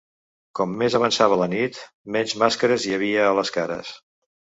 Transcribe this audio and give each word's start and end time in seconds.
Com 0.59 0.71
més 0.77 0.95
avançava 0.99 1.35
la 1.41 1.47
nit, 1.51 1.77
menys 2.15 2.33
màscares 2.45 2.87
hi 2.89 2.95
havia 2.97 3.27
a 3.27 3.37
les 3.41 3.53
cares. 3.59 3.93